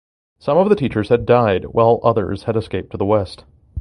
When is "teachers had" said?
0.75-1.27